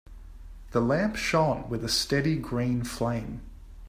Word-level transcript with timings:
The 0.71 0.81
lamp 0.81 1.15
shone 1.15 1.69
with 1.69 1.83
a 1.83 1.87
steady 1.87 2.35
green 2.35 2.83
flame. 2.83 3.41